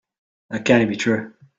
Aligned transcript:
That 0.49 0.65
can't 0.65 0.89
be 0.89 0.95
true. 0.95 1.31